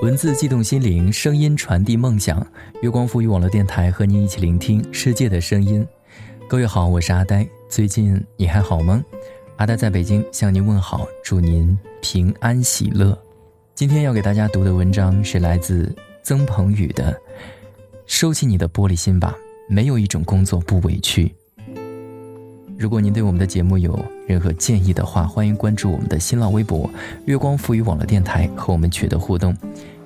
[0.00, 2.46] 文字悸动心灵，声音传递梦想。
[2.82, 5.84] 月光赋予网络电台和您一起聆听世界的声音。
[6.48, 7.44] 各位好，我是阿呆。
[7.68, 9.04] 最近你还好吗？
[9.56, 13.18] 阿呆在北京向您问好，祝您平安喜乐。
[13.74, 15.92] 今天要给大家读的文章是来自
[16.22, 17.12] 曾鹏宇的
[18.06, 19.36] 《收起你的玻璃心吧》，
[19.74, 21.34] 没有一种工作不委屈。
[22.78, 26.88] 如果您对我们的节目有任何建议的话，欢迎关注我们的新浪微博
[27.26, 29.52] “月光赋予网络电台”和我们取得互动，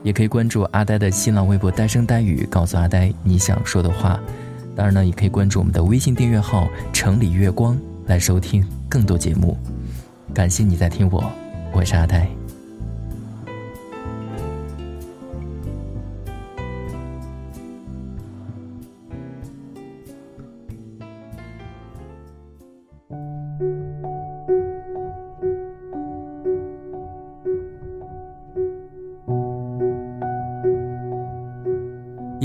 [0.02, 4.18] 也可以关注阿呆的新浪微博“呆声呆语”，告诉阿呆你想说的话。
[4.74, 9.54] 当然呢，也可以关注我们的微信订阅号“城里月光”来收听更多节目。
[10.32, 11.22] 感谢你在听我，
[11.72, 12.26] 我是阿呆。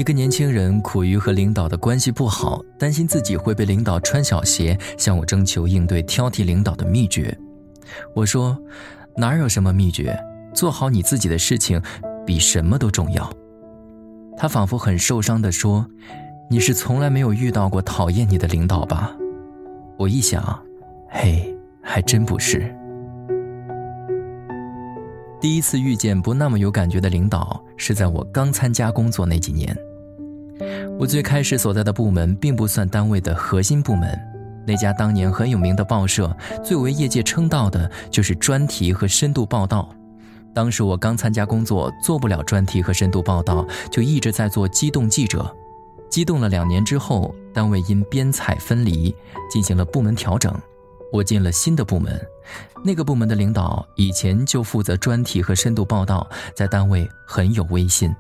[0.07, 7.37] 一个年轻人苦于和领导的关系不好，担心自己会被领导穿小鞋，向我征求应对挑剔领导的秘诀。
[8.15, 8.57] 我说
[9.17, 10.17] ：“哪有什么秘诀？
[10.53, 11.81] 做好你自己的事情，
[12.25, 13.29] 比什么都重要。”
[14.37, 15.85] 他仿佛很受伤地说
[16.49, 19.13] ：“你是从来没有遇到过讨厌你的领导吧？”
[19.99, 20.57] 我一想，
[21.09, 22.73] 嘿，还真不是。
[25.41, 29.77] 第一次遇见不那么有感觉的领导，是在我刚参加工作那几年。
[30.97, 34.19] 我最开始所在的部门并不算单位的核心部门，
[34.65, 39.89] 那家当年很有名的报社，最为业界称道的就是专题和深度报道。
[40.53, 45.55] 当时我刚参加工作，做不了专题和深度报道，就一直在做机动记者。
[46.09, 49.13] 机动了两年之后，单位因编采分离，
[49.51, 50.51] 进行了部门调整，
[51.13, 52.19] 我进了新的部门。
[52.83, 58.11] 那个部门的领导以前就负责专题和深度报道，在单位很有威信。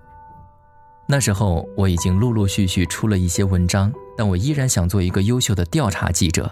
[1.09, 6.51] 那时候我已经陆陆续续出了一些文章，但我依然想做一个优秀的调查记者，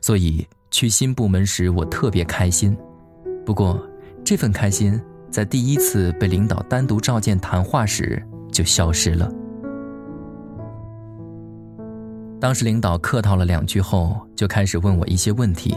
[0.00, 2.76] 所以去新部门时我特别开心。
[3.44, 3.84] 不过
[4.24, 8.22] 这份开心在第一次被领导单独召见谈话时
[8.52, 9.28] 就消失了。
[12.40, 15.76] 当时领导客套了两句后，就开始问我一些问题，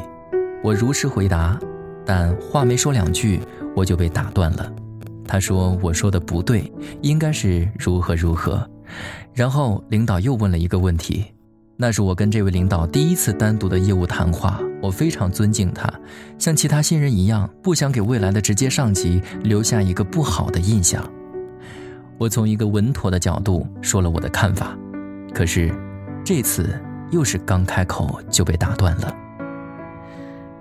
[0.63, 1.59] 我如实回答，
[2.05, 3.41] 但话没说两句，
[3.75, 4.71] 我就被打断了。
[5.27, 8.69] 他说：“我说的不对，应该是如何如何。”
[9.33, 11.25] 然后领导又问了一个问题，
[11.75, 14.59] 那是我跟这位领导第一次单独的业务谈话。
[14.81, 15.91] 我非常尊敬他，
[16.37, 21.09] 像其他新人一样，不想给未来的直接上级留下一个不好的印象。
[22.17, 24.77] 我从一个稳妥的角度说了我的看法，
[25.33, 25.73] 可是
[26.23, 26.77] 这次
[27.11, 29.22] 又是刚开口就被打断了。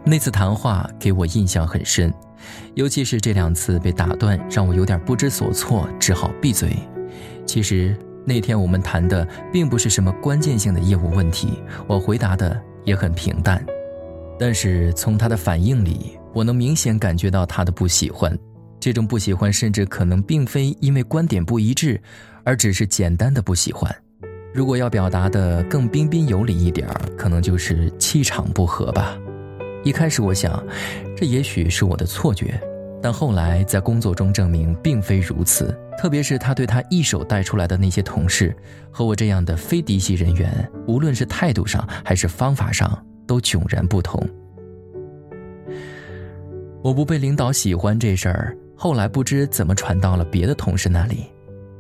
[0.05, 2.13] 那次谈话给我印象很深，
[2.75, 6.77] 尤其是这两次被打断，让我有点不知所措，只好闭嘴。
[7.47, 13.65] 其实那天我们谈的并不是什么关键性的业务问题，我回答的也很平淡。
[14.39, 18.37] 但是从他的反应里，我能明显感觉到他的不喜欢。
[18.81, 22.01] 这种不喜欢甚至可能并非因为观点不一致，
[22.43, 23.95] 而只是简单的不喜欢。
[24.53, 29.17] 如果要表达的更彬彬有礼一点可能就是气场不合吧。
[29.85, 30.65] 一开始我想，
[31.17, 32.61] 这也许是我的错觉，
[33.03, 35.77] 但后来在工作中证明并非如此。
[35.99, 38.57] 特别是他对他一手带出来的那些同事，
[38.91, 44.25] 和我这样的非嫡系人员，无论是态度上还是方法上，都迥然不同。
[46.83, 51.27] 我不被领导喜欢这事儿，后来不知怎么传到了别的同事那里，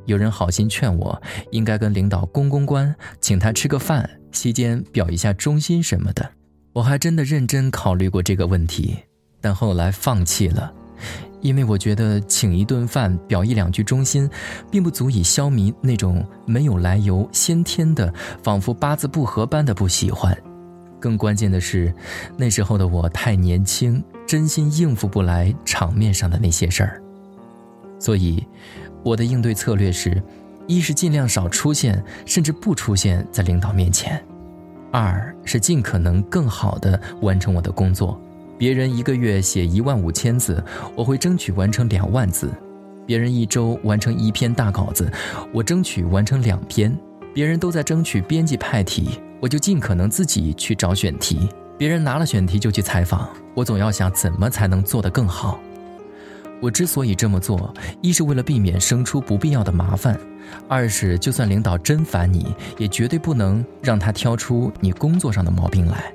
[0.06, 1.20] 有人好心劝我，
[1.50, 6.28] 应该跟领导公公关，请他吃个饭，席间表一下忠心什么的。
[6.72, 8.96] 我还真的认真考虑过这个问题，
[9.42, 10.72] 但后来放弃了，
[11.42, 14.28] 因为我觉得请一顿饭表一两句忠心，
[14.70, 18.12] 并不足以消弭那种没有来由、先天的、
[18.42, 20.36] 仿佛八字不合般的不喜欢。
[20.98, 21.92] 更关键的是，
[22.38, 27.02] 那时候的我太年轻，真心应付不来场面上的那些事儿。
[27.98, 28.46] 所以，
[29.02, 30.22] 我的应对策略是：
[30.66, 34.24] 一是尽量少出现，甚至不出现在领导面前。
[34.92, 38.20] 二是尽可能更好地完成我的工作。
[38.58, 40.62] 别人一个月写一万五千字，
[40.94, 42.48] 我会争取完成两万字；
[43.06, 45.10] 别人一周完成一篇大稿子，
[45.52, 46.96] 我争取完成两篇。
[47.34, 51.48] 别人都在争取编辑派题，我就尽可能自己去找选题。
[51.78, 55.58] 别人拿了选题就去采访，我总要想怎么才能做得更好。
[56.62, 60.16] 我之所以这么做，一是为了避免生出不必要的麻烦，
[60.68, 66.12] 二是就算领导真烦你，也绝对不能让他挑出你工作上的毛病来。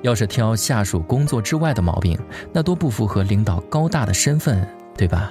[0.00, 2.18] 要是挑下属工作之外的毛病，
[2.54, 5.30] 那多不符合领导高大的身份，对吧？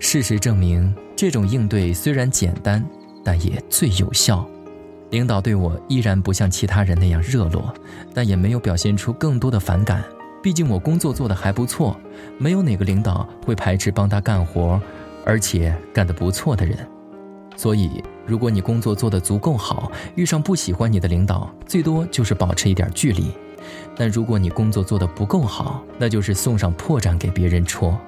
[0.00, 2.84] 事实证明，这种应对虽然简单，
[3.24, 4.44] 但也最有效。
[5.10, 7.72] 领导对我依然不像其他人那样热络，
[8.12, 10.02] 但也没有表现出更多的反感。
[10.44, 11.96] 毕竟我工作做得还不错，
[12.36, 14.78] 没有哪个领导会排斥帮他干活，
[15.24, 16.76] 而且干得不错的人。
[17.56, 23.32] 所以，如果你工作做得足够好，遇上不喜欢你的领导，最多就是保持一点距离；
[23.96, 27.98] 但如果你工作做得不够好，那就是送上破绽给别人戳。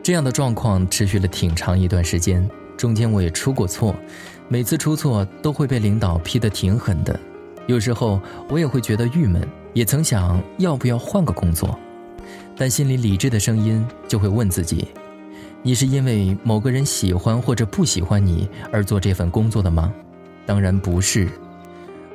[0.00, 3.92] 这样的状况持续了挺长一段时间，中间我也出过错，
[4.46, 7.18] 每次出错都会被领导批得挺狠的。
[7.66, 11.78] 有时候我也会觉得郁闷，也曾想要不要换个工作，
[12.56, 14.88] 但心里理智的声音就会问自己：
[15.62, 19.92] 你是因为某个人喜欢或者不喜欢你而做这份工作的吗？
[20.46, 21.28] 当然不是。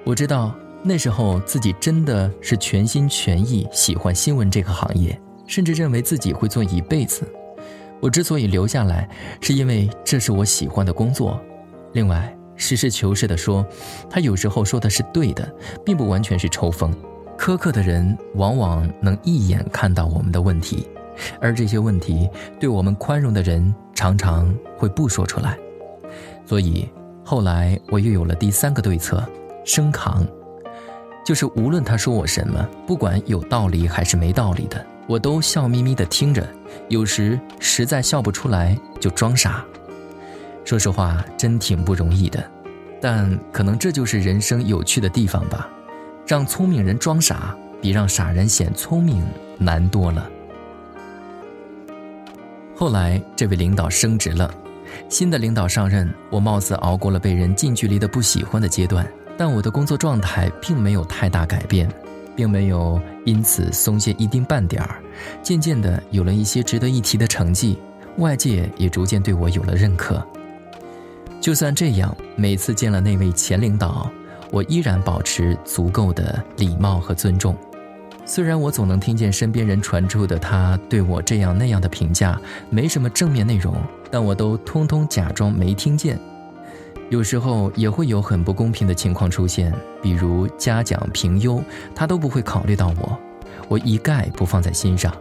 [0.03, 7.27] 我知道那时候自己真的是全心全意喜欢新闻这个行业，甚至认为自己会做一辈子。
[7.99, 9.07] 我之所以留下来，
[9.41, 11.39] 是因为这是我喜欢的工作。
[11.93, 13.65] 另外，实事求是地说，
[14.07, 15.51] 他有时候说的是对的，
[15.83, 16.93] 并不完全是抽风。
[17.35, 20.87] 苛刻的人往往能一眼看到我们的问题，
[21.41, 22.29] 而这些问题，
[22.59, 25.57] 对我们宽容的人常常会不说出来。
[26.45, 26.87] 所以
[27.25, 29.27] 后来我又有了第三个对策：
[29.65, 30.23] 生扛，
[31.25, 34.85] 就是无论他说我什么，不管有道理还是没道理的。
[35.07, 36.47] 我都笑眯眯地听着，
[36.89, 39.65] 有时实在笑不出来就装傻。
[40.63, 42.43] 说实话，真挺不容易的，
[43.01, 45.69] 但可能这就是人生有趣的地方吧。
[46.25, 49.23] 让聪明人装傻，比让傻人显聪明
[49.57, 50.29] 难多了。
[52.75, 54.53] 后来，这位领导升职了，
[55.09, 59.05] 新的领导上任，我貌似熬过了被人近距离的不喜欢的阶段，
[59.37, 61.89] 但我的工作状态并没有太大改变。
[62.33, 65.01] 并没有因此松懈一丁半点儿，
[65.43, 67.77] 渐渐的有了一些值得一提的成绩，
[68.17, 70.25] 外界也逐渐对我有了认可。
[71.41, 74.07] 就算这样，每次见了那位前领导，
[74.51, 77.57] 我依然保持足够的礼貌和尊重。
[78.27, 82.39] 虽然我总能听见身边人传出的他对我这样那样的评价，
[82.69, 83.75] 没什么正面内容，
[84.11, 86.17] 但我都通通假装没听见。
[87.09, 91.61] 有时候也会有很不公平的情况出现，比如嘉奖评优，
[91.95, 93.17] 他都不会考虑到我，
[93.67, 95.11] 我一概不放在心上。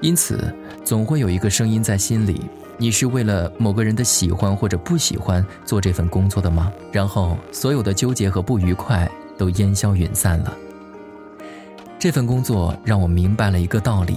[0.00, 0.52] 因此，
[0.82, 2.42] 总会有一个声音在心里：
[2.76, 6.72] 你是为了某个人的喜欢或者不喜欢做这份工作的吗？
[6.90, 10.56] 然后，所有的纠结和不愉快都烟消云散了。
[11.98, 14.16] 这份工作让我明白了一个道理：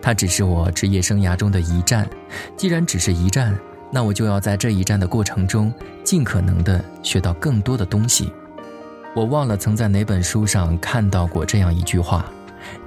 [0.00, 2.08] 它只是我职业生涯中的一站。
[2.56, 3.56] 既然只是一站，
[3.90, 5.72] 那我就要在这一站的过程中，
[6.02, 8.32] 尽可能的学到更多的东西。
[9.14, 12.24] 我忘了曾在哪本书上看到过这样一句话：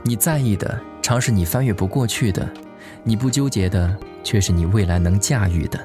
[0.02, 2.44] 你在意的，常是你翻越不过去的；
[3.04, 5.80] 你不纠结的，却是你未来能驾驭的。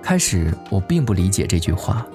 [0.00, 2.06] 开始我并不理解这句话，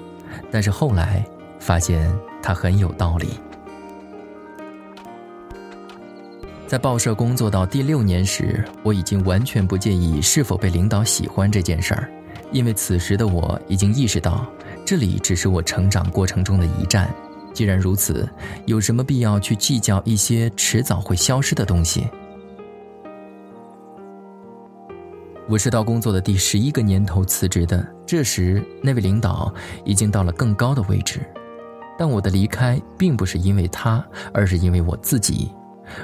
[0.49, 1.23] 但是后来
[1.59, 2.11] 发现
[2.41, 3.27] 它很有道理。
[6.65, 12.09] 在报社工作到第六年时，我已经完全不介意是否被领导喜欢这件事儿。
[12.51, 14.45] 因为此时的我已经意识到，
[14.85, 17.11] 这里只是我成长过程中的一站。
[17.53, 18.27] 既然如此，
[18.65, 22.07] 有什么必要去计较一些迟早会消失的东西？
[25.49, 29.51] 我是到工作的第十一个年头辞职的，这时那位领导
[29.83, 31.21] 已经到了更高的位置。
[31.97, 35.51] 但我的离开并不是因为他，而是因为我自己。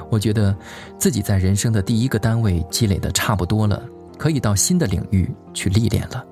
[0.10, 0.58] 我觉得
[0.98, 3.84] 自己在人生的第一个单位积累的差不多了，
[4.18, 6.26] 可以到新的领域去历练了。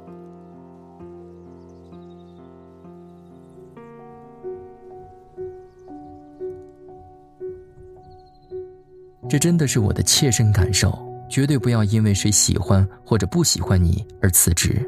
[9.30, 10.98] 这真的是我的切身感受，
[11.34, 14.88] 绝对不要因为谁喜欢或者不喜欢你而辞职。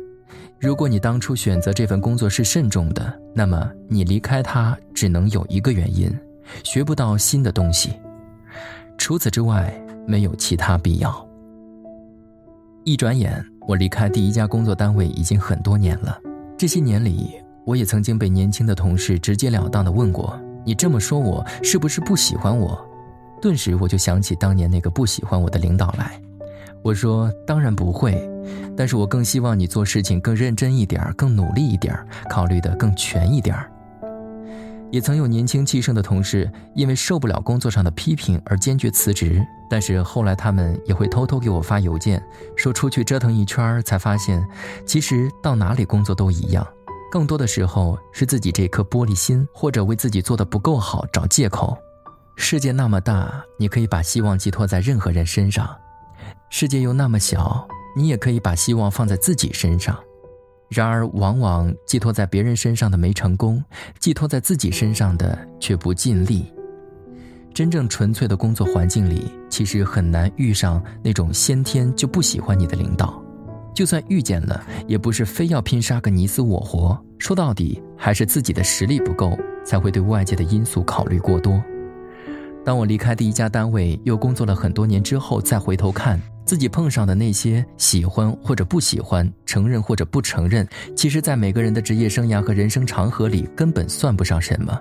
[0.60, 6.08] 如果你当初选择这份工作是慎重的，那么你离开它只能有一个原因：
[6.64, 7.94] 学不到新的东西。
[8.96, 9.74] 除此之外，
[10.06, 11.28] 没有其他必要。
[12.84, 16.16] 一转眼，我离开第一家工作单位已经很多年了。
[16.56, 17.32] 这些年里，
[17.66, 22.80] 我也曾经被年轻的同事直截了当地问过：“你这么说，我是不是不喜欢我？”
[23.42, 26.22] 顿时我就想起当年那个不喜欢我的领导来，
[26.86, 28.16] 我说当然不会，
[28.78, 31.98] 但是我更希望你做事情更认真一点，更努力一点，
[32.30, 33.58] 考虑的更全一点。
[34.92, 42.24] 也曾有年轻气盛的同事因为受不了工作上的批评而坚决辞职，但是后来他们也会偷偷给我发邮件，
[42.56, 44.46] 说出去折腾一圈才发现，
[44.86, 46.66] 其实到哪里工作都一样，
[47.12, 51.76] 更多的时候是自己这颗玻璃心或者为自己做的不够好找借口。
[52.36, 55.68] 世界那么大，你可以把希望寄托在任何人身上。
[56.50, 59.98] 世界又那么小，你也可以把希望放在自己身上。
[60.70, 63.64] 然而，往往寄托在别人身上的没成功，
[64.00, 66.52] 寄托在自己身上的却不尽力。
[67.54, 73.22] 真正纯粹的工作环境里，其实很难遇上那种先天就不喜欢你的领导。
[73.74, 76.98] 就算遇见了，也不是非要拼杀个你死我活。
[77.20, 81.62] 说到底，还是自己的实力不够，才会对外界的因素考虑过多。
[82.64, 94.80] 当我离开第一家单位，又工作了很多年之后，再回头看自己碰上的那些喜欢或者不喜欢、承认或者不承认，其实，在每个人的职业生涯和人生长河里，根本算不上什么。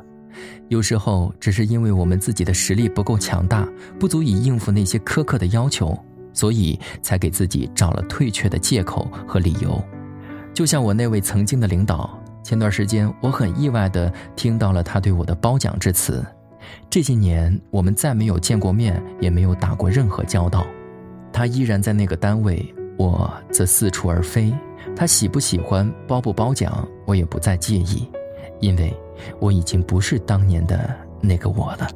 [0.69, 3.67] 有时候只是因为我们自己的实力不够强大，
[3.99, 5.99] 不足以应付那些苛刻的要求，
[6.33, 9.83] 所以才给自己找了退却的借口和理由。
[10.53, 16.25] 就像我那位曾经的领导，前段时间我很意外地听到了他对我的褒奖之词。
[16.91, 20.67] 这些年我们再没有见过面，也没有打过任何交道。
[21.35, 22.65] 他依然在那个单位，
[22.97, 24.51] 我则四处而飞。
[24.97, 28.09] 他喜不喜欢褒不褒奖，我也不再介意，
[28.61, 28.97] 因为。
[29.39, 31.89] 我已经不是当年的那个我了。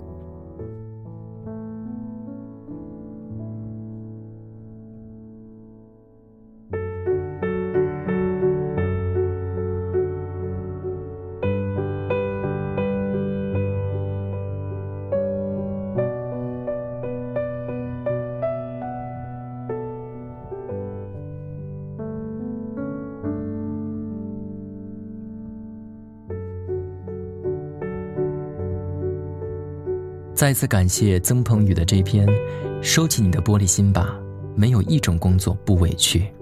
[30.38, 32.24] 再次感谢曾鹏宇的这篇
[32.80, 34.16] 《收起你的玻璃心吧》，
[34.56, 36.32] 没有一种工作不委屈。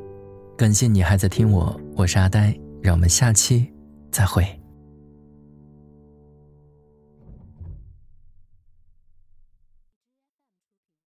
[0.54, 3.66] 感谢你还在听我，我是阿呆，让我们下期
[4.10, 4.46] 再会。